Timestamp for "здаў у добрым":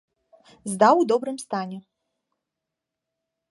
0.71-1.37